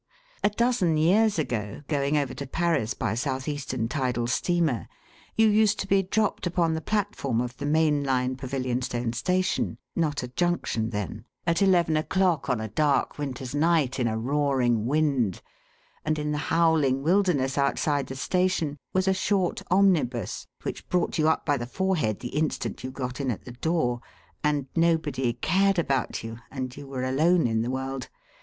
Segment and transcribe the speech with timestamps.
[0.43, 4.87] A dozen years ago, going over to Paris by South Eastern Tidal Steamer,
[5.35, 10.23] you used to be dropped upon the platform of the main line Pavilionstone Station (not
[10.23, 15.43] a junction then), at eleven o'clock on a dark winter's night, in a roaring wind;
[16.03, 21.29] and in the howling wilderness outside the station, was a short omnibus which brought you
[21.29, 24.01] up by the forehead the instant you got in at the door;
[24.43, 28.09] and nobody cared about you, and you were alone in the world.